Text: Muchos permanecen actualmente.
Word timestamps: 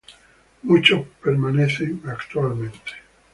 Muchos 0.63 1.03
permanecen 1.23 2.01
actualmente. 2.07 2.91